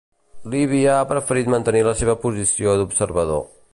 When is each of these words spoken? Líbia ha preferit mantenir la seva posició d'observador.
Líbia 0.53 0.95
ha 1.01 1.09
preferit 1.11 1.51
mantenir 1.55 1.83
la 1.89 1.93
seva 2.01 2.17
posició 2.25 2.75
d'observador. 2.81 3.45